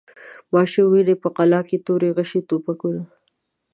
ماشوم 0.53 0.85
ویني 0.91 1.15
په 1.23 1.29
قلا 1.37 1.61
کي 1.67 1.77
توري، 1.85 2.09
غشي، 2.17 2.39
توپکونه 2.49 3.03